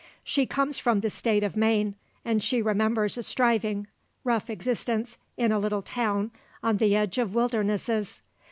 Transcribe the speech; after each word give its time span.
She 0.23 0.47
comes 0.47 0.79
from 0.79 1.01
the 1.01 1.11
State 1.11 1.43
of 1.43 1.55
Maine, 1.55 1.93
and 2.25 2.41
she 2.41 2.59
remembers 2.63 3.19
a 3.19 3.21
striving, 3.21 3.85
rough 4.23 4.49
existence 4.49 5.15
in 5.37 5.51
a 5.51 5.59
little 5.59 5.83
town 5.83 6.31
on 6.63 6.77
the 6.77 6.95
edge 6.95 7.19
of 7.19 7.35
wildernesses. 7.35 8.23